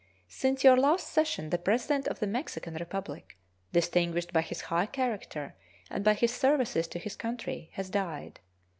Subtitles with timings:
[0.29, 3.37] Since your last session the President of the Mexican Republic,
[3.71, 5.53] distinguished by his high character
[5.91, 8.39] and by his services to his country, has died.